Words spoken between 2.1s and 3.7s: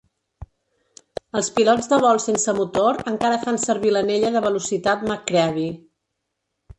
sense motor encara fan